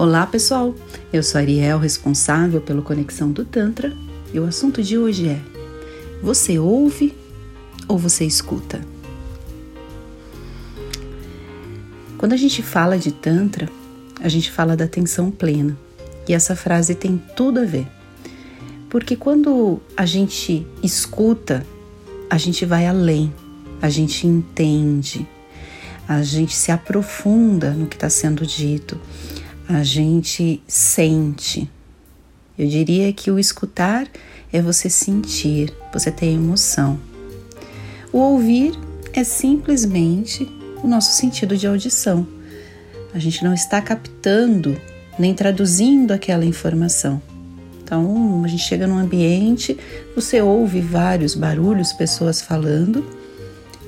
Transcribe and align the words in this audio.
Olá 0.00 0.26
pessoal, 0.26 0.74
eu 1.12 1.22
sou 1.22 1.38
Ariel, 1.38 1.78
responsável 1.78 2.58
pelo 2.62 2.80
Conexão 2.80 3.30
do 3.30 3.44
Tantra, 3.44 3.94
e 4.32 4.40
o 4.40 4.46
assunto 4.46 4.82
de 4.82 4.96
hoje 4.96 5.28
é: 5.28 5.38
você 6.22 6.58
ouve 6.58 7.14
ou 7.86 7.98
você 7.98 8.24
escuta? 8.24 8.80
Quando 12.16 12.32
a 12.32 12.36
gente 12.38 12.62
fala 12.62 12.96
de 12.96 13.12
Tantra, 13.12 13.68
a 14.22 14.28
gente 14.30 14.50
fala 14.50 14.74
da 14.74 14.86
atenção 14.86 15.30
plena, 15.30 15.76
e 16.26 16.32
essa 16.32 16.56
frase 16.56 16.94
tem 16.94 17.22
tudo 17.36 17.60
a 17.60 17.64
ver. 17.66 17.86
Porque 18.88 19.14
quando 19.14 19.82
a 19.94 20.06
gente 20.06 20.66
escuta, 20.82 21.62
a 22.30 22.38
gente 22.38 22.64
vai 22.64 22.86
além, 22.86 23.30
a 23.82 23.90
gente 23.90 24.26
entende, 24.26 25.28
a 26.08 26.22
gente 26.22 26.56
se 26.56 26.72
aprofunda 26.72 27.72
no 27.72 27.86
que 27.86 27.96
está 27.96 28.08
sendo 28.08 28.46
dito, 28.46 28.98
a 29.72 29.84
gente 29.84 30.60
sente. 30.66 31.70
Eu 32.58 32.66
diria 32.66 33.12
que 33.12 33.30
o 33.30 33.38
escutar 33.38 34.08
é 34.52 34.60
você 34.60 34.90
sentir, 34.90 35.72
você 35.92 36.10
ter 36.10 36.26
emoção. 36.26 36.98
O 38.12 38.18
ouvir 38.18 38.76
é 39.12 39.22
simplesmente 39.22 40.50
o 40.82 40.88
nosso 40.88 41.12
sentido 41.12 41.56
de 41.56 41.68
audição. 41.68 42.26
A 43.14 43.18
gente 43.20 43.44
não 43.44 43.54
está 43.54 43.80
captando 43.80 44.76
nem 45.16 45.34
traduzindo 45.34 46.10
aquela 46.10 46.44
informação. 46.44 47.22
Então, 47.80 48.42
a 48.44 48.48
gente 48.48 48.64
chega 48.64 48.88
num 48.88 48.98
ambiente, 48.98 49.78
você 50.16 50.40
ouve 50.40 50.80
vários 50.80 51.36
barulhos, 51.36 51.92
pessoas 51.92 52.40
falando, 52.42 53.06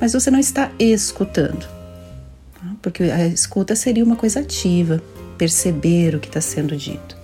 mas 0.01 0.13
você 0.13 0.31
não 0.31 0.39
está 0.39 0.71
escutando. 0.79 1.67
Tá? 2.55 2.73
Porque 2.81 3.05
a 3.05 3.27
escuta 3.27 3.75
seria 3.75 4.05
uma 4.05 4.17
coisa 4.17 4.41
ativa, 4.41 5.03
perceber 5.43 6.15
o 6.15 6.21
que 6.21 6.29
está 6.29 6.41
sendo 6.41 6.77
dito. 6.77 7.17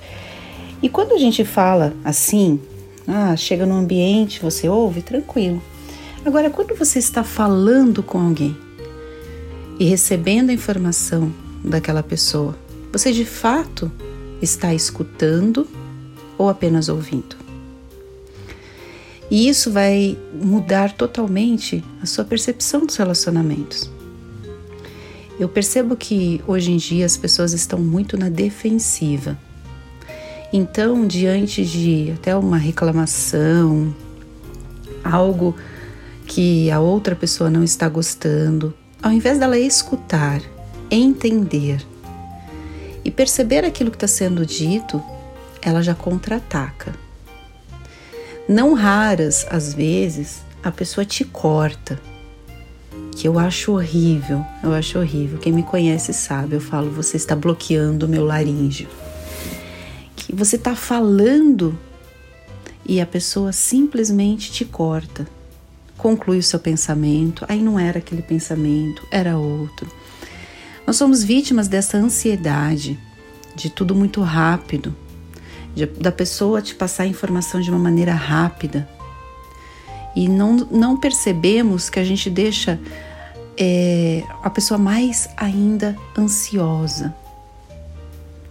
E 0.82 0.88
quando 0.88 1.14
a 1.14 1.18
gente 1.18 1.44
fala 1.44 1.94
assim, 2.04 2.60
ah, 3.06 3.36
chega 3.36 3.64
no 3.64 3.76
ambiente, 3.76 4.42
você 4.42 4.68
ouve, 4.68 5.02
tranquilo. 5.02 5.62
Agora, 6.24 6.50
quando 6.50 6.74
você 6.74 6.98
está 6.98 7.22
falando 7.22 8.02
com 8.02 8.18
alguém 8.18 8.56
e 9.78 9.84
recebendo 9.84 10.50
a 10.50 10.52
informação 10.52 11.32
daquela 11.64 12.02
pessoa, 12.02 12.58
você 12.90 13.12
de 13.12 13.24
fato 13.24 13.88
está 14.42 14.74
escutando 14.74 15.64
ou 16.36 16.48
apenas 16.48 16.88
ouvindo? 16.88 17.36
E 19.30 19.48
isso 19.48 19.70
vai 19.70 20.18
mudar 20.34 20.92
totalmente 20.92 21.84
a 22.02 22.06
sua 22.06 22.24
percepção 22.24 22.84
dos 22.84 22.96
relacionamentos. 22.96 23.88
Eu 25.38 25.48
percebo 25.48 25.96
que 25.96 26.42
hoje 26.48 26.72
em 26.72 26.76
dia 26.76 27.06
as 27.06 27.16
pessoas 27.16 27.52
estão 27.52 27.78
muito 27.78 28.16
na 28.16 28.28
defensiva. 28.28 29.38
Então, 30.52 31.06
diante 31.06 31.64
de 31.64 32.12
até 32.12 32.34
uma 32.34 32.56
reclamação, 32.56 33.94
algo 35.04 35.54
que 36.26 36.70
a 36.70 36.80
outra 36.80 37.14
pessoa 37.14 37.48
não 37.50 37.62
está 37.62 37.88
gostando, 37.88 38.74
ao 39.00 39.12
invés 39.12 39.38
dela 39.38 39.56
escutar, 39.56 40.42
entender 40.90 41.86
e 43.04 43.10
perceber 43.10 43.64
aquilo 43.64 43.90
que 43.90 43.96
está 43.96 44.08
sendo 44.08 44.44
dito, 44.44 45.00
ela 45.62 45.82
já 45.82 45.94
contra-ataca. 45.94 46.94
Não 48.48 48.74
raras, 48.74 49.46
às 49.50 49.72
vezes, 49.72 50.42
a 50.64 50.72
pessoa 50.72 51.04
te 51.04 51.24
corta 51.24 52.00
que 53.18 53.26
eu 53.26 53.36
acho 53.36 53.72
horrível, 53.72 54.46
eu 54.62 54.72
acho 54.72 54.96
horrível. 54.96 55.40
Quem 55.40 55.52
me 55.52 55.64
conhece 55.64 56.12
sabe, 56.12 56.54
eu 56.54 56.60
falo, 56.60 56.88
você 56.88 57.16
está 57.16 57.34
bloqueando 57.34 58.06
o 58.06 58.08
meu 58.08 58.24
laríngeo. 58.24 58.88
Que 60.14 60.32
você 60.32 60.54
está 60.54 60.76
falando 60.76 61.76
e 62.86 63.00
a 63.00 63.06
pessoa 63.06 63.50
simplesmente 63.50 64.52
te 64.52 64.64
corta. 64.64 65.26
Conclui 65.96 66.38
o 66.38 66.42
seu 66.44 66.60
pensamento, 66.60 67.44
aí 67.48 67.60
não 67.60 67.76
era 67.76 67.98
aquele 67.98 68.22
pensamento, 68.22 69.04
era 69.10 69.36
outro. 69.36 69.90
Nós 70.86 70.94
somos 70.94 71.24
vítimas 71.24 71.66
dessa 71.66 71.98
ansiedade, 71.98 72.96
de 73.56 73.68
tudo 73.68 73.96
muito 73.96 74.20
rápido, 74.20 74.94
de, 75.74 75.86
da 75.86 76.12
pessoa 76.12 76.62
te 76.62 76.72
passar 76.72 77.02
a 77.02 77.08
informação 77.08 77.60
de 77.60 77.68
uma 77.68 77.80
maneira 77.80 78.14
rápida. 78.14 78.88
E 80.14 80.28
não, 80.28 80.54
não 80.70 80.96
percebemos 80.96 81.90
que 81.90 81.98
a 81.98 82.04
gente 82.04 82.30
deixa 82.30 82.78
é 83.58 84.22
a 84.42 84.48
pessoa 84.48 84.78
mais 84.78 85.28
ainda 85.36 85.96
ansiosa 86.16 87.12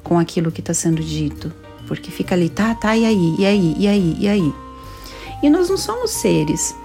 com 0.03 0.19
aquilo 0.19 0.51
que 0.51 0.59
está 0.59 0.73
sendo 0.73 1.01
dito, 1.01 1.53
porque 1.87 2.11
fica 2.11 2.35
ali, 2.35 2.49
tá, 2.49 2.75
tá, 2.75 2.95
e 2.95 3.05
aí, 3.05 3.35
e 3.39 3.45
aí, 3.45 3.75
e 3.77 3.87
aí, 3.87 4.17
e 4.19 4.27
aí. 4.27 4.53
E 5.41 5.49
nós 5.49 5.69
não 5.69 5.77
somos 5.77 6.11
seres 6.11 6.75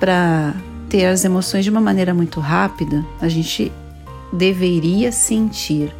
para 0.00 0.54
ter 0.88 1.06
as 1.06 1.24
emoções 1.24 1.64
de 1.64 1.70
uma 1.70 1.80
maneira 1.80 2.12
muito 2.12 2.40
rápida, 2.40 3.04
a 3.20 3.28
gente 3.28 3.70
deveria 4.32 5.12
sentir. 5.12 5.94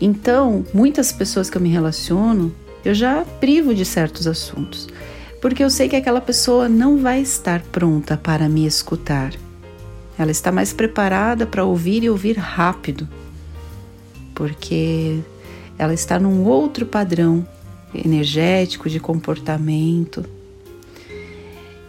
Então, 0.00 0.64
muitas 0.72 1.10
pessoas 1.10 1.48
que 1.48 1.56
eu 1.56 1.62
me 1.62 1.70
relaciono, 1.70 2.54
eu 2.84 2.94
já 2.94 3.24
privo 3.40 3.74
de 3.74 3.84
certos 3.84 4.26
assuntos, 4.26 4.88
porque 5.40 5.64
eu 5.64 5.70
sei 5.70 5.88
que 5.88 5.96
aquela 5.96 6.20
pessoa 6.20 6.68
não 6.68 6.98
vai 6.98 7.20
estar 7.20 7.62
pronta 7.62 8.16
para 8.16 8.48
me 8.48 8.66
escutar. 8.66 9.32
Ela 10.18 10.30
está 10.30 10.50
mais 10.50 10.72
preparada 10.72 11.46
para 11.46 11.64
ouvir 11.64 12.02
e 12.02 12.10
ouvir 12.10 12.38
rápido, 12.38 13.08
porque 14.34 15.18
ela 15.78 15.92
está 15.92 16.18
num 16.18 16.44
outro 16.44 16.86
padrão 16.86 17.46
energético 17.94 18.88
de 18.88 18.98
comportamento. 18.98 20.24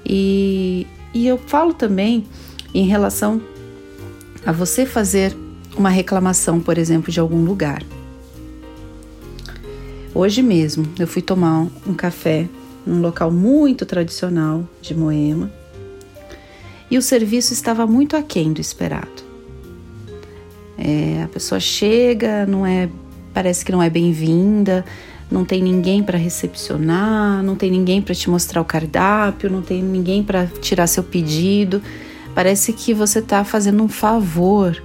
E, 0.05 0.85
e 1.13 1.27
eu 1.27 1.37
falo 1.37 1.73
também 1.73 2.25
em 2.73 2.85
relação 2.85 3.41
a 4.45 4.51
você 4.51 4.85
fazer 4.85 5.35
uma 5.77 5.89
reclamação, 5.89 6.59
por 6.59 6.77
exemplo, 6.77 7.11
de 7.11 7.19
algum 7.19 7.43
lugar. 7.45 7.83
Hoje 10.13 10.41
mesmo 10.41 10.85
eu 10.97 11.07
fui 11.07 11.21
tomar 11.21 11.67
um 11.85 11.93
café 11.93 12.47
num 12.85 13.01
local 13.01 13.29
muito 13.29 13.85
tradicional 13.85 14.67
de 14.81 14.95
Moema 14.95 15.51
e 16.89 16.97
o 16.97 17.01
serviço 17.01 17.53
estava 17.53 17.85
muito 17.85 18.15
aquém 18.15 18.53
do 18.53 18.61
esperado. 18.61 19.27
É, 20.77 21.23
a 21.23 21.27
pessoa 21.27 21.59
chega, 21.59 22.45
não 22.45 22.65
é, 22.65 22.89
parece 23.33 23.65
que 23.65 23.71
não 23.71 23.81
é 23.81 23.89
bem-vinda, 23.89 24.85
não 25.29 25.43
tem 25.43 25.61
ninguém 25.61 26.01
para 26.01 26.17
recepcionar, 26.17 27.43
não 27.43 27.55
tem 27.55 27.69
ninguém 27.69 28.01
para 28.01 28.15
te 28.15 28.29
mostrar 28.29 28.61
o 28.61 28.65
cardápio, 28.65 29.49
não 29.49 29.61
tem 29.61 29.83
ninguém 29.83 30.23
para 30.23 30.47
tirar 30.61 30.87
seu 30.87 31.03
pedido. 31.03 31.81
Parece 32.33 32.71
que 32.71 32.93
você 32.93 33.19
está 33.19 33.43
fazendo 33.43 33.83
um 33.83 33.89
favor. 33.89 34.81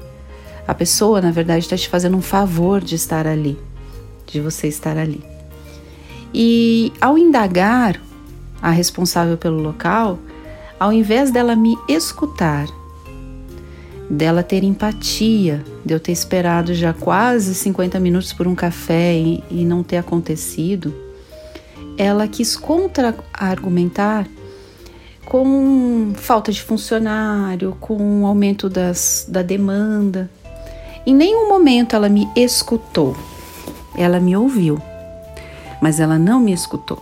A 0.66 0.74
pessoa, 0.74 1.20
na 1.20 1.30
verdade, 1.30 1.64
está 1.64 1.76
te 1.76 1.88
fazendo 1.88 2.16
um 2.16 2.22
favor 2.22 2.80
de 2.80 2.94
estar 2.94 3.26
ali, 3.26 3.58
de 4.26 4.40
você 4.40 4.66
estar 4.66 4.96
ali. 4.96 5.22
E 6.34 6.92
ao 7.00 7.18
indagar 7.18 8.00
a 8.60 8.70
responsável 8.70 9.36
pelo 9.36 9.60
local, 9.60 10.18
ao 10.82 10.92
invés 10.92 11.30
dela 11.30 11.54
me 11.54 11.78
escutar, 11.86 12.66
dela 14.10 14.42
ter 14.42 14.64
empatia, 14.64 15.64
de 15.84 15.94
eu 15.94 16.00
ter 16.00 16.10
esperado 16.10 16.74
já 16.74 16.92
quase 16.92 17.54
50 17.54 18.00
minutos 18.00 18.32
por 18.32 18.48
um 18.48 18.54
café 18.56 19.14
e, 19.14 19.44
e 19.48 19.64
não 19.64 19.84
ter 19.84 19.98
acontecido, 19.98 20.92
ela 21.96 22.26
quis 22.26 22.56
contra-argumentar 22.56 24.26
com 25.24 26.14
falta 26.16 26.50
de 26.50 26.60
funcionário, 26.60 27.76
com 27.78 28.26
aumento 28.26 28.68
das, 28.68 29.24
da 29.28 29.40
demanda. 29.40 30.28
Em 31.06 31.14
nenhum 31.14 31.48
momento 31.48 31.94
ela 31.94 32.08
me 32.08 32.28
escutou, 32.34 33.16
ela 33.96 34.18
me 34.18 34.36
ouviu, 34.36 34.82
mas 35.80 36.00
ela 36.00 36.18
não 36.18 36.40
me 36.40 36.52
escutou, 36.52 36.98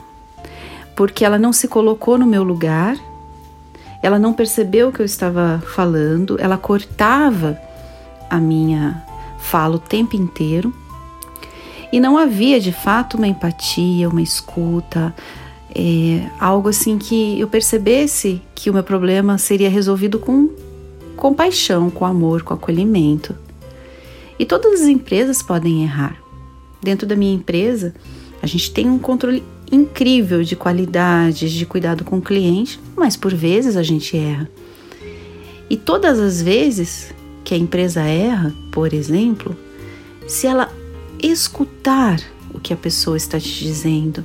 porque 0.95 1.25
ela 1.25 1.39
não 1.39 1.51
se 1.51 1.67
colocou 1.67 2.19
no 2.19 2.27
meu 2.27 2.43
lugar 2.43 3.09
ela 4.03 4.19
não 4.19 4.33
percebeu 4.33 4.89
o 4.89 4.93
que 4.93 5.01
eu 5.01 5.07
estava 5.07 5.63
falando, 5.75 6.37
ela 6.41 6.57
cortava 6.57 7.59
a 8.29 8.39
minha 8.39 9.03
fala 9.39 9.77
o 9.77 9.79
tempo 9.79 10.17
inteiro 10.17 10.73
e 11.93 11.99
não 11.99 12.17
havia 12.17 12.61
de 12.61 12.73
fato 12.73 13.17
uma 13.17 13.27
empatia, 13.27 14.09
uma 14.09 14.23
escuta, 14.23 15.15
é, 15.75 16.29
algo 16.39 16.69
assim 16.69 16.99
que 16.99 17.39
eu 17.39 17.49
percebesse 17.49 18.41
que 18.55 18.71
o 18.71 18.73
meu 18.73 18.83
problema 18.83 19.39
seria 19.39 19.69
resolvido 19.69 20.19
com 20.19 20.51
compaixão, 21.17 21.91
com 21.91 22.05
amor, 22.05 22.43
com 22.43 22.55
acolhimento. 22.55 23.37
E 24.39 24.47
todas 24.47 24.81
as 24.81 24.89
empresas 24.89 25.43
podem 25.43 25.83
errar. 25.83 26.17
Dentro 26.83 27.07
da 27.07 27.15
minha 27.15 27.35
empresa, 27.35 27.95
a 28.43 28.47
gente 28.47 28.71
tem 28.73 28.89
um 28.89 28.99
controle 28.99 29.43
incrível 29.71 30.43
de 30.43 30.57
qualidade, 30.57 31.57
de 31.57 31.67
cuidado 31.67 32.05
com 32.05 32.19
o 32.19 32.23
cliente, 32.23 32.81
mas 32.97 33.17
por 33.17 33.35
vezes 33.35 33.77
a 33.77 33.83
gente 33.83 34.17
erra. 34.17 34.51
E 35.69 35.77
todas 35.77 36.19
as 36.19 36.43
vezes 36.43 37.15
que 37.45 37.55
a 37.55 37.59
empresa 37.59 38.03
erra, 38.03 38.53
por 38.73 38.93
exemplo, 38.93 39.57
se 40.27 40.47
ela 40.47 40.73
escutar 41.23 42.21
o 42.53 42.59
que 42.59 42.73
a 42.73 42.77
pessoa 42.77 43.17
está 43.17 43.39
te 43.39 43.65
dizendo, 43.65 44.25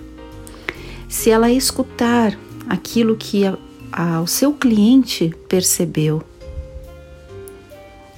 se 1.08 1.30
ela 1.30 1.52
escutar 1.52 2.38
aquilo 2.68 3.16
que 3.16 3.46
a, 3.46 3.58
a, 3.92 4.22
o 4.22 4.28
seu 4.28 4.54
cliente 4.54 5.34
percebeu, 5.48 6.24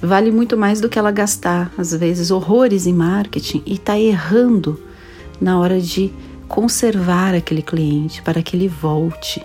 vale 0.00 0.30
muito 0.30 0.56
mais 0.56 0.80
do 0.80 0.88
que 0.88 0.98
ela 0.98 1.10
gastar, 1.10 1.72
às 1.76 1.92
vezes, 1.92 2.30
horrores 2.30 2.86
em 2.86 2.92
marketing 2.94 3.62
e 3.66 3.74
está 3.74 3.98
errando 3.98 4.80
na 5.40 5.58
hora 5.58 5.80
de 5.80 6.12
conservar 6.48 7.34
aquele 7.34 7.62
cliente 7.62 8.22
para 8.22 8.42
que 8.42 8.56
ele 8.56 8.66
volte, 8.66 9.42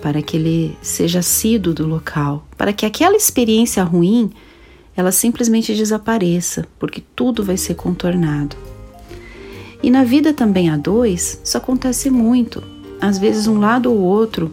para 0.00 0.22
que 0.22 0.36
ele 0.36 0.78
seja 0.80 1.18
assíduo 1.18 1.74
do 1.74 1.86
local, 1.86 2.46
para 2.56 2.72
que 2.72 2.86
aquela 2.86 3.16
experiência 3.16 3.82
ruim 3.82 4.30
ela 4.96 5.12
simplesmente 5.12 5.74
desapareça, 5.74 6.66
porque 6.78 7.02
tudo 7.14 7.42
vai 7.42 7.56
ser 7.56 7.74
contornado. 7.74 8.56
E 9.82 9.90
na 9.90 10.04
vida 10.04 10.32
também 10.32 10.70
a 10.70 10.76
dois, 10.76 11.38
isso 11.44 11.58
acontece 11.58 12.08
muito. 12.08 12.62
Às 12.98 13.18
vezes 13.18 13.46
um 13.46 13.58
lado 13.58 13.92
ou 13.92 13.98
outro 13.98 14.50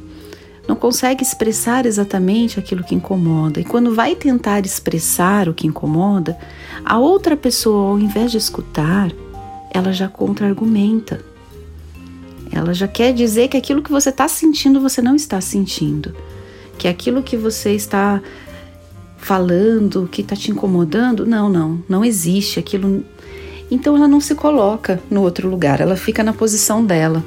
não 0.68 0.76
consegue 0.76 1.24
expressar 1.24 1.86
exatamente 1.86 2.60
aquilo 2.60 2.84
que 2.84 2.96
incomoda. 2.96 3.60
E 3.60 3.64
quando 3.64 3.96
vai 3.96 4.16
tentar 4.16 4.66
expressar 4.66 5.48
o 5.48 5.54
que 5.54 5.68
incomoda, 5.68 6.38
a 6.84 6.98
outra 7.00 7.38
pessoa, 7.38 7.92
ao 7.92 8.00
invés 8.00 8.32
de 8.32 8.38
escutar, 8.38 9.12
ela 9.72 9.94
já 9.94 10.08
contra-argumenta. 10.08 11.33
Ela 12.54 12.74
já 12.74 12.88
quer 12.88 13.14
dizer 13.14 13.48
que 13.48 13.58
aquilo 13.58 13.82
que 13.82 13.92
você 13.92 14.10
está 14.10 14.28
sentindo, 14.28 14.80
você 14.80 15.02
não 15.02 15.16
está 15.16 15.42
sentindo. 15.42 16.16
Que 16.78 16.88
aquilo 16.88 17.24
que 17.24 17.36
você 17.36 17.72
está 17.72 18.22
falando, 19.18 20.08
que 20.12 20.22
está 20.22 20.36
te 20.36 20.52
incomodando, 20.52 21.26
não, 21.26 21.50
não, 21.50 21.84
não 21.88 22.06
existe 22.06 22.60
aquilo. 22.60 23.04
Então 23.72 23.96
ela 23.96 24.08
não 24.08 24.20
se 24.22 24.36
coloca 24.36 25.02
no 25.10 25.22
outro 25.22 25.50
lugar, 25.50 25.82
ela 25.82 25.96
fica 25.96 26.24
na 26.24 26.34
posição 26.34 26.86
dela. 26.86 27.24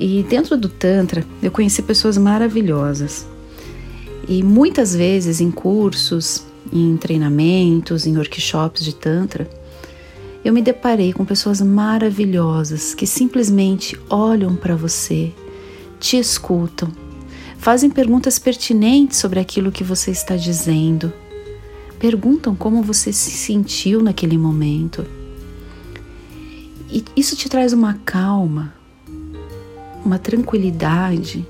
E 0.00 0.24
dentro 0.28 0.56
do 0.56 0.68
Tantra, 0.68 1.24
eu 1.42 1.50
conheci 1.50 1.82
pessoas 1.82 2.16
maravilhosas. 2.16 3.26
E 4.28 4.42
muitas 4.42 4.94
vezes 4.94 5.40
em 5.40 5.50
cursos, 5.50 6.44
em 6.72 6.96
treinamentos, 6.96 8.06
em 8.06 8.16
workshops 8.16 8.84
de 8.84 8.94
Tantra, 8.94 9.48
eu 10.44 10.52
me 10.52 10.62
deparei 10.62 11.12
com 11.12 11.24
pessoas 11.24 11.60
maravilhosas 11.60 12.94
que 12.94 13.06
simplesmente 13.06 13.98
olham 14.08 14.54
para 14.54 14.76
você, 14.76 15.32
te 15.98 16.16
escutam, 16.16 16.90
fazem 17.58 17.90
perguntas 17.90 18.38
pertinentes 18.38 19.18
sobre 19.18 19.40
aquilo 19.40 19.72
que 19.72 19.82
você 19.82 20.10
está 20.10 20.36
dizendo, 20.36 21.12
perguntam 21.98 22.54
como 22.54 22.82
você 22.82 23.12
se 23.12 23.30
sentiu 23.30 24.02
naquele 24.02 24.38
momento. 24.38 25.04
E 26.90 27.04
isso 27.16 27.36
te 27.36 27.48
traz 27.48 27.72
uma 27.72 27.94
calma, 28.04 28.72
uma 30.04 30.18
tranquilidade, 30.18 31.46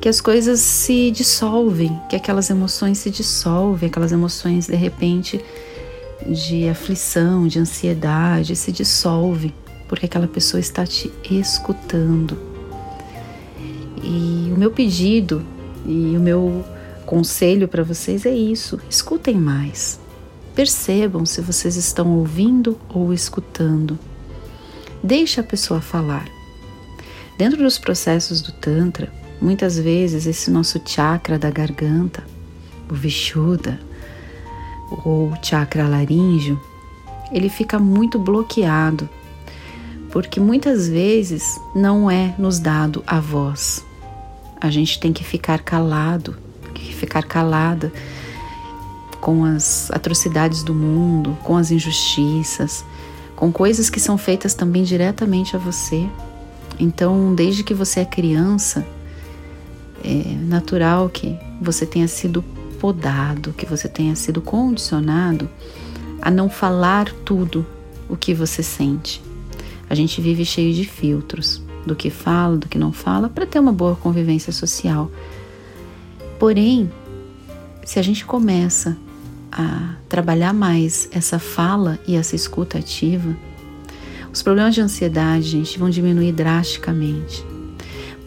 que 0.00 0.08
as 0.08 0.20
coisas 0.20 0.60
se 0.60 1.10
dissolvem, 1.10 2.00
que 2.08 2.16
aquelas 2.16 2.48
emoções 2.48 2.96
se 2.98 3.10
dissolvem, 3.10 3.90
aquelas 3.90 4.12
emoções 4.12 4.66
de 4.66 4.76
repente 4.76 5.44
de 6.26 6.68
aflição, 6.68 7.46
de 7.46 7.58
ansiedade 7.58 8.54
se 8.56 8.70
dissolvem, 8.72 9.54
porque 9.88 10.06
aquela 10.06 10.28
pessoa 10.28 10.60
está 10.60 10.86
te 10.86 11.12
escutando. 11.30 12.38
E 14.02 14.50
o 14.54 14.58
meu 14.58 14.70
pedido 14.70 15.44
e 15.84 16.16
o 16.16 16.20
meu 16.20 16.64
conselho 17.06 17.66
para 17.68 17.82
vocês 17.82 18.24
é 18.24 18.34
isso: 18.34 18.78
escutem 18.88 19.34
mais. 19.34 19.98
Percebam 20.54 21.24
se 21.24 21.40
vocês 21.40 21.76
estão 21.76 22.16
ouvindo 22.18 22.78
ou 22.88 23.12
escutando. 23.12 23.98
Deixe 25.02 25.40
a 25.40 25.44
pessoa 25.44 25.80
falar. 25.80 26.28
Dentro 27.38 27.62
dos 27.62 27.78
processos 27.78 28.42
do 28.42 28.52
Tantra, 28.52 29.10
muitas 29.40 29.78
vezes 29.78 30.26
esse 30.26 30.50
nosso 30.50 30.80
chakra 30.84 31.38
da 31.38 31.50
garganta, 31.50 32.22
o 32.90 32.94
Vishuddha, 32.94 33.80
ou 35.04 35.32
chakra 35.42 35.88
laríngeo, 35.88 36.60
ele 37.32 37.48
fica 37.48 37.78
muito 37.78 38.18
bloqueado, 38.18 39.08
porque 40.10 40.40
muitas 40.40 40.88
vezes 40.88 41.60
não 41.74 42.10
é 42.10 42.34
nos 42.38 42.58
dado 42.58 43.02
a 43.06 43.20
voz. 43.20 43.84
A 44.60 44.70
gente 44.70 44.98
tem 44.98 45.12
que 45.12 45.24
ficar 45.24 45.60
calado, 45.60 46.36
que 46.74 46.92
ficar 46.94 47.22
calada 47.22 47.92
com 49.20 49.44
as 49.44 49.90
atrocidades 49.90 50.62
do 50.62 50.74
mundo, 50.74 51.36
com 51.44 51.56
as 51.56 51.70
injustiças, 51.70 52.84
com 53.36 53.52
coisas 53.52 53.88
que 53.88 54.00
são 54.00 54.18
feitas 54.18 54.54
também 54.54 54.82
diretamente 54.82 55.54
a 55.56 55.58
você 55.58 56.08
então, 56.80 57.34
desde 57.34 57.62
que 57.62 57.74
você 57.74 58.00
é 58.00 58.04
criança, 58.06 58.86
é 60.02 60.34
natural 60.46 61.10
que 61.10 61.38
você 61.60 61.84
tenha 61.84 62.08
sido 62.08 62.42
podado, 62.80 63.52
que 63.52 63.66
você 63.66 63.88
tenha 63.88 64.16
sido 64.16 64.40
condicionado 64.40 65.48
a 66.20 66.30
não 66.30 66.48
falar 66.48 67.12
tudo 67.24 67.64
o 68.08 68.16
que 68.16 68.32
você 68.34 68.62
sente. 68.62 69.22
A 69.88 69.94
gente 69.94 70.20
vive 70.20 70.44
cheio 70.44 70.72
de 70.74 70.84
filtros 70.84 71.62
do 71.86 71.94
que 71.94 72.10
fala, 72.10 72.56
do 72.56 72.68
que 72.68 72.78
não 72.78 72.92
fala, 72.92 73.28
para 73.28 73.46
ter 73.46 73.58
uma 73.58 73.72
boa 73.72 73.94
convivência 73.94 74.52
social. 74.52 75.10
Porém, 76.38 76.90
se 77.84 77.98
a 77.98 78.02
gente 78.02 78.24
começa 78.24 78.96
a 79.52 79.94
trabalhar 80.08 80.54
mais 80.54 81.08
essa 81.12 81.38
fala 81.38 81.98
e 82.06 82.16
essa 82.16 82.34
escuta 82.34 82.78
ativa, 82.78 83.36
os 84.32 84.42
problemas 84.42 84.74
de 84.74 84.80
ansiedade, 84.80 85.48
gente, 85.48 85.78
vão 85.78 85.90
diminuir 85.90 86.32
drasticamente. 86.32 87.44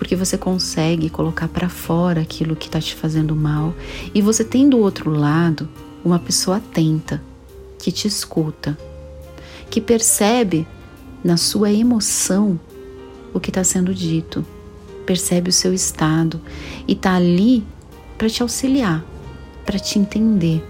Porque 0.04 0.18
você 0.18 0.38
consegue 0.38 1.10
colocar 1.10 1.48
para 1.48 1.70
fora 1.70 2.20
aquilo 2.20 2.58
que 2.58 2.66
está 2.66 2.78
te 2.82 2.94
fazendo 2.94 3.34
mal 3.34 3.74
e 4.14 4.22
você 4.22 4.44
tem 4.44 4.68
do 4.68 4.78
outro 4.78 5.10
lado 5.10 5.70
uma 6.04 6.20
pessoa 6.20 6.58
atenta 6.58 7.24
que 7.80 7.90
te 7.90 8.06
escuta, 8.06 8.78
que 9.70 9.80
percebe 9.80 10.68
na 11.24 11.38
sua 11.38 11.72
emoção 11.72 12.60
o 13.34 13.40
que 13.40 13.50
está 13.50 13.64
sendo 13.64 13.94
dito, 13.94 14.46
percebe 15.06 15.50
o 15.50 15.54
seu 15.54 15.74
estado 15.74 16.42
e 16.86 16.92
está 16.92 17.16
ali 17.16 17.64
para 18.18 18.30
te 18.30 18.44
auxiliar, 18.44 19.06
para 19.66 19.80
te 19.80 19.98
entender. 19.98 20.62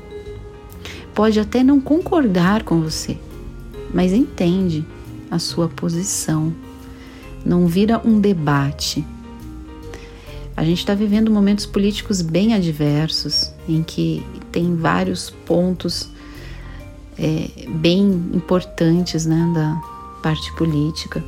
Pode 1.15 1.39
até 1.39 1.63
não 1.63 1.81
concordar 1.81 2.61
com 2.61 2.81
você, 2.81 3.17
mas 3.91 4.13
entende 4.13 4.85
a 5.31 5.39
sua 5.39 5.67
posição. 5.67 6.53
Não 7.43 7.65
vira 7.65 7.99
um 8.05 8.19
debate. 8.19 9.03
A 10.55 10.63
gente 10.63 10.79
está 10.79 10.93
vivendo 10.93 11.31
momentos 11.31 11.65
políticos 11.65 12.21
bem 12.21 12.53
adversos, 12.53 13.51
em 13.67 13.81
que 13.81 14.23
tem 14.51 14.75
vários 14.75 15.29
pontos 15.29 16.09
é, 17.17 17.49
bem 17.67 18.01
importantes 18.33 19.25
né, 19.25 19.51
da 19.53 19.81
parte 20.21 20.53
política. 20.53 21.23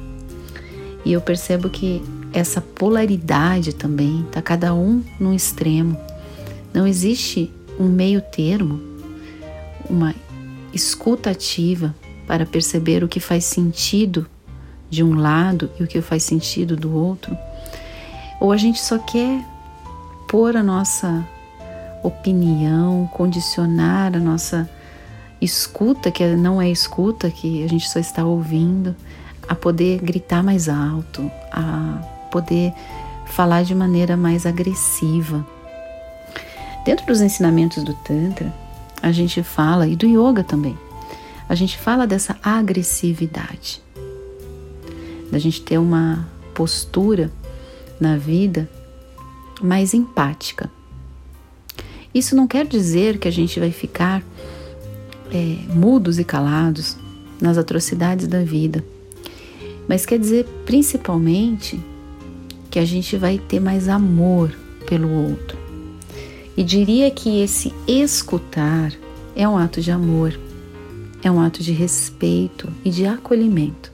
E 1.03 1.11
eu 1.11 1.21
percebo 1.21 1.69
que 1.69 2.01
essa 2.33 2.61
polaridade 2.61 3.73
também 3.73 4.21
está 4.27 4.41
cada 4.41 4.73
um 4.73 5.03
num 5.19 5.33
extremo. 5.33 5.97
Não 6.73 6.85
existe 6.85 7.51
um 7.79 7.87
meio 7.87 8.21
termo, 8.21 8.79
uma 9.89 10.13
escuta 10.73 11.31
ativa 11.31 11.95
para 12.27 12.45
perceber 12.45 13.03
o 13.03 13.07
que 13.07 13.19
faz 13.19 13.45
sentido 13.45 14.27
de 14.89 15.03
um 15.03 15.15
lado 15.15 15.69
e 15.79 15.83
o 15.83 15.87
que 15.87 16.01
faz 16.01 16.23
sentido 16.23 16.75
do 16.75 16.93
outro, 16.93 17.37
ou 18.39 18.51
a 18.51 18.57
gente 18.57 18.79
só 18.79 18.97
quer 18.97 19.43
pôr 20.27 20.55
a 20.55 20.63
nossa 20.63 21.25
opinião, 22.03 23.09
condicionar 23.13 24.15
a 24.15 24.19
nossa 24.19 24.69
escuta, 25.41 26.11
que 26.11 26.25
não 26.35 26.61
é 26.61 26.69
escuta, 26.69 27.29
que 27.29 27.63
a 27.63 27.67
gente 27.67 27.89
só 27.89 27.99
está 27.99 28.25
ouvindo, 28.25 28.95
a 29.47 29.55
poder 29.55 29.99
gritar 30.01 30.43
mais 30.43 30.69
alto, 30.69 31.29
a 31.51 32.01
poder 32.31 32.73
falar 33.25 33.63
de 33.63 33.75
maneira 33.75 34.15
mais 34.15 34.45
agressiva. 34.45 35.45
Dentro 36.83 37.05
dos 37.05 37.21
ensinamentos 37.21 37.83
do 37.83 37.93
Tantra, 37.93 38.53
a 39.01 39.11
gente 39.11 39.41
fala, 39.43 39.87
e 39.87 39.95
do 39.95 40.05
Yoga 40.05 40.43
também, 40.43 40.77
a 41.47 41.55
gente 41.55 41.77
fala 41.77 42.07
dessa 42.07 42.35
agressividade, 42.41 43.81
da 45.31 45.37
gente 45.37 45.61
ter 45.61 45.77
uma 45.77 46.27
postura 46.53 47.31
na 47.99 48.17
vida 48.17 48.69
mais 49.61 49.93
empática. 49.93 50.69
Isso 52.13 52.35
não 52.35 52.47
quer 52.47 52.65
dizer 52.65 53.17
que 53.17 53.27
a 53.27 53.31
gente 53.31 53.59
vai 53.59 53.71
ficar 53.71 54.23
é, 55.31 55.73
mudos 55.73 56.19
e 56.19 56.23
calados 56.23 56.97
nas 57.41 57.57
atrocidades 57.57 58.27
da 58.27 58.43
vida, 58.43 58.83
mas 59.87 60.05
quer 60.05 60.17
dizer 60.17 60.45
principalmente 60.65 61.79
que 62.69 62.79
a 62.79 62.85
gente 62.85 63.17
vai 63.17 63.37
ter 63.37 63.59
mais 63.59 63.87
amor 63.87 64.55
pelo 64.87 65.09
outro. 65.09 65.57
E 66.55 66.63
diria 66.63 67.11
que 67.11 67.41
esse 67.41 67.73
escutar 67.87 68.93
é 69.35 69.47
um 69.47 69.57
ato 69.57 69.81
de 69.81 69.91
amor 69.91 70.37
é 71.27 71.31
um 71.31 71.41
ato 71.41 71.63
de 71.63 71.71
respeito 71.71 72.71
e 72.83 72.91
de 72.91 73.07
acolhimento. 73.07 73.91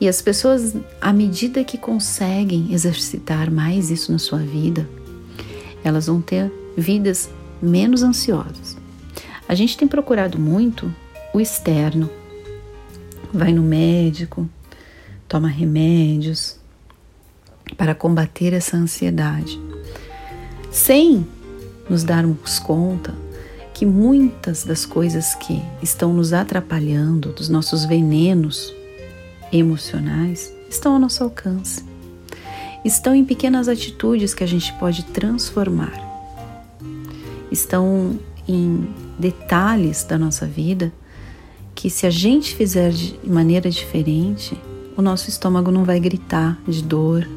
E 0.00 0.08
as 0.08 0.22
pessoas, 0.22 0.76
à 1.00 1.12
medida 1.12 1.64
que 1.64 1.76
conseguem 1.76 2.72
exercitar 2.72 3.50
mais 3.50 3.90
isso 3.90 4.12
na 4.12 4.18
sua 4.18 4.38
vida, 4.38 4.88
elas 5.82 6.06
vão 6.06 6.20
ter 6.20 6.52
vidas 6.76 7.28
menos 7.60 8.02
ansiosas. 8.02 8.76
A 9.48 9.54
gente 9.54 9.76
tem 9.76 9.88
procurado 9.88 10.38
muito 10.38 10.92
o 11.34 11.40
externo. 11.40 12.08
Vai 13.32 13.52
no 13.52 13.62
médico, 13.62 14.48
toma 15.26 15.48
remédios 15.48 16.56
para 17.76 17.94
combater 17.94 18.52
essa 18.52 18.76
ansiedade, 18.76 19.60
sem 20.70 21.26
nos 21.90 22.02
darmos 22.02 22.58
conta 22.58 23.14
que 23.74 23.84
muitas 23.84 24.64
das 24.64 24.86
coisas 24.86 25.34
que 25.34 25.62
estão 25.82 26.12
nos 26.12 26.32
atrapalhando, 26.32 27.32
dos 27.32 27.48
nossos 27.48 27.84
venenos 27.84 28.74
emocionais, 29.52 30.52
estão 30.68 30.94
ao 30.94 30.98
nosso 30.98 31.22
alcance. 31.22 31.84
Estão 32.84 33.14
em 33.14 33.24
pequenas 33.24 33.68
atitudes 33.68 34.34
que 34.34 34.44
a 34.44 34.46
gente 34.46 34.72
pode 34.74 35.04
transformar. 35.06 35.92
Estão 37.50 38.18
em 38.46 38.88
detalhes 39.18 40.04
da 40.04 40.18
nossa 40.18 40.46
vida 40.46 40.92
que, 41.74 41.88
se 41.88 42.06
a 42.06 42.10
gente 42.10 42.54
fizer 42.54 42.90
de 42.90 43.18
maneira 43.24 43.70
diferente, 43.70 44.58
o 44.96 45.02
nosso 45.02 45.28
estômago 45.28 45.70
não 45.70 45.84
vai 45.84 46.00
gritar 46.00 46.58
de 46.66 46.82
dor, 46.82 47.28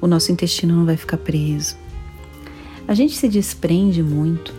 o 0.00 0.06
nosso 0.06 0.32
intestino 0.32 0.74
não 0.74 0.86
vai 0.86 0.96
ficar 0.96 1.18
preso. 1.18 1.76
A 2.88 2.94
gente 2.94 3.14
se 3.16 3.28
desprende 3.28 4.02
muito 4.02 4.54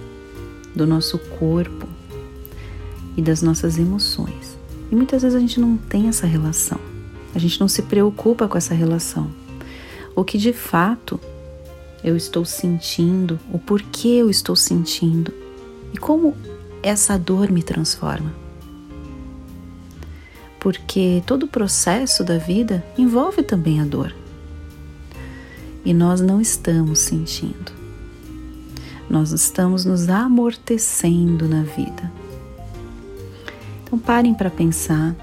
do 0.76 0.86
nosso 0.86 1.18
corpo 1.18 1.88
e 3.16 3.22
das 3.22 3.42
nossas 3.42 3.80
emoções. 3.80 4.47
E 4.92 4.96
muitas 4.96 5.22
vezes 5.22 5.36
a 5.36 5.40
gente 5.40 5.60
não 5.60 5.78
tem 5.78 6.08
essa 6.08 6.26
relação, 6.26 6.80
a 7.36 7.40
gente 7.40 7.60
não 7.60 7.68
se 7.68 7.82
preocupa 7.82 8.48
com 8.48 8.58
essa 8.58 8.74
relação. 8.74 9.30
O 10.16 10.24
que 10.24 10.38
de 10.38 10.54
fato 10.54 11.20
eu 12.04 12.16
estou 12.16 12.46
sentindo, 12.46 13.40
o 13.52 13.60
porquê 13.60 14.08
eu 14.08 14.30
estou 14.30 14.56
sentindo 14.56 15.34
e 15.94 15.98
como 15.98 16.36
essa 16.82 17.18
dor 17.18 17.52
me 17.52 17.62
transforma. 17.62 18.34
Porque 20.60 21.22
todo 21.26 21.44
o 21.44 21.48
processo 21.48 22.24
da 22.24 22.38
vida 22.38 22.84
envolve 22.98 23.44
também 23.44 23.80
a 23.80 23.86
dor. 23.86 24.14
E 25.86 25.94
nós 25.94 26.20
não 26.20 26.42
estamos 26.42 27.00
sentindo 27.00 27.78
nós 29.10 29.32
estamos 29.32 29.86
nos 29.86 30.10
amortecendo 30.10 31.48
na 31.48 31.64
vida. 31.64 32.12
Então 33.98 34.06
parem 34.06 34.32
para 34.32 34.52
pensar, 34.52 35.16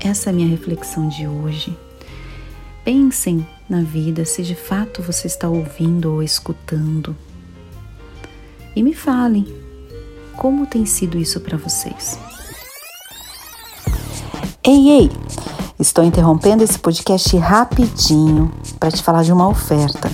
essa 0.00 0.30
é 0.30 0.32
a 0.32 0.34
minha 0.34 0.48
reflexão 0.48 1.10
de 1.10 1.28
hoje. 1.28 1.76
Pensem 2.82 3.46
na 3.68 3.82
vida 3.82 4.24
se 4.24 4.42
de 4.42 4.54
fato 4.54 5.02
você 5.02 5.26
está 5.26 5.46
ouvindo 5.46 6.14
ou 6.14 6.22
escutando. 6.22 7.14
E 8.74 8.82
me 8.82 8.94
falem 8.94 9.46
como 10.34 10.66
tem 10.66 10.86
sido 10.86 11.18
isso 11.18 11.38
para 11.40 11.58
vocês. 11.58 12.18
Ei, 14.64 14.88
ei! 14.88 15.10
Estou 15.78 16.02
interrompendo 16.02 16.64
esse 16.64 16.78
podcast 16.78 17.36
rapidinho 17.36 18.50
para 18.80 18.90
te 18.90 19.02
falar 19.02 19.22
de 19.22 19.32
uma 19.32 19.46
oferta. 19.46 20.10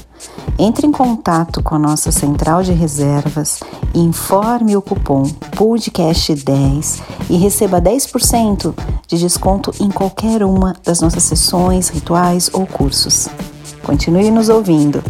Entre 0.56 0.86
em 0.86 0.92
contato 0.92 1.60
com 1.60 1.74
a 1.74 1.78
nossa 1.80 2.12
central 2.12 2.62
de 2.62 2.72
reservas, 2.72 3.58
informe 3.92 4.76
o 4.76 4.82
cupom 4.82 5.24
podcast10 5.56 7.02
e 7.28 7.36
receba 7.36 7.82
10% 7.82 8.72
de 9.08 9.18
desconto 9.18 9.72
em 9.80 9.90
qualquer 9.90 10.44
uma 10.44 10.76
das 10.84 11.00
nossas 11.00 11.24
sessões, 11.24 11.88
rituais 11.88 12.48
ou 12.52 12.68
cursos. 12.68 13.28
Continue 13.82 14.30
nos 14.30 14.48
ouvindo. 14.48 15.02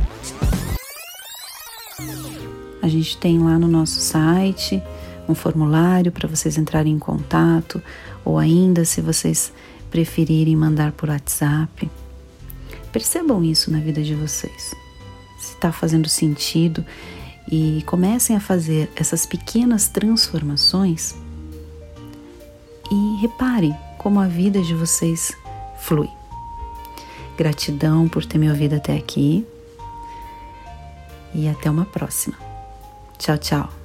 A 2.81 2.89
gente 2.89 3.19
tem 3.19 3.39
lá 3.39 3.59
no 3.59 3.69
nosso 3.69 4.01
site 4.01 4.83
um 5.29 5.35
formulário 5.35 6.11
para 6.11 6.27
vocês 6.27 6.57
entrarem 6.57 6.95
em 6.95 6.99
contato 6.99 7.83
ou 8.25 8.39
ainda 8.39 8.87
se 8.87 9.03
vocês 9.03 9.53
preferirem 9.91 10.57
mandar 10.57 10.93
por 10.93 11.11
WhatsApp. 11.11 11.91
Percebam 12.91 13.45
isso 13.45 13.71
na 13.71 13.79
vida 13.79 14.03
de 14.03 14.15
vocês 14.15 14.84
se 15.45 15.55
está 15.55 15.71
fazendo 15.71 16.09
sentido 16.09 16.85
e 17.51 17.83
comecem 17.87 18.35
a 18.35 18.41
fazer 18.41 18.91
essas 18.97 19.27
pequenas 19.27 19.89
transformações 19.89 21.15
e 22.91 23.21
reparem 23.21 23.75
como 23.99 24.21
a 24.21 24.27
vida 24.27 24.61
de 24.63 24.75
vocês 24.75 25.33
flui. 25.79 26.09
Gratidão 27.37 28.09
por 28.09 28.25
ter 28.25 28.39
me 28.39 28.49
ouvido 28.49 28.75
até 28.75 28.97
aqui 28.97 29.47
e 31.35 31.49
até 31.49 31.71
uma 31.71 31.85
próxima. 31.85 32.37
Tchau, 33.19 33.39
tchau. 33.39 33.84